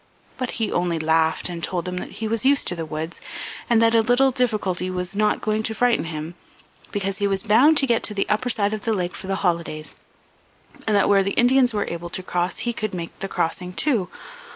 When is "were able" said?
11.71-12.09